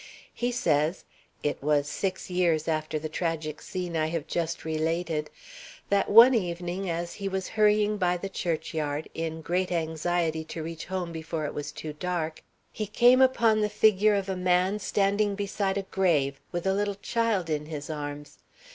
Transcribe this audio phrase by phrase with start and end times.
[0.33, 1.05] He says
[1.43, 5.29] (it was six years after the tragic scene I have just related)
[5.89, 10.85] that one evening as he was hurrying by the churchyard, in great anxiety to reach
[10.85, 12.41] home before it was too dark,
[12.71, 16.95] he came upon the figure of a man standing beside a grave, with a little
[16.95, 18.39] child in his arms.